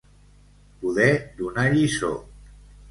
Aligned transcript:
Poder 0.85 1.11
donar 1.43 1.69
lliçó. 1.77 2.13